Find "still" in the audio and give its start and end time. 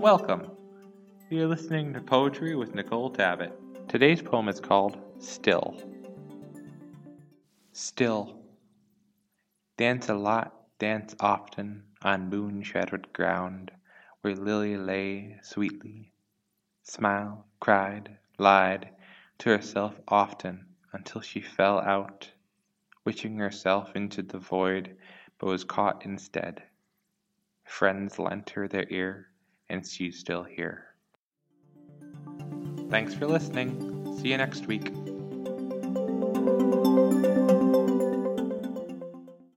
5.18-5.76, 7.72-8.40, 30.18-30.42